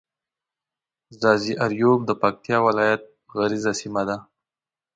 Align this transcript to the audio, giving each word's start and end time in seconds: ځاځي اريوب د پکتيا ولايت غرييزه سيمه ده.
ځاځي 1.19 1.53
اريوب 1.65 1.99
د 2.05 2.11
پکتيا 2.21 2.57
ولايت 2.67 3.03
غرييزه 3.37 3.73
سيمه 3.81 4.03
ده. 4.09 4.17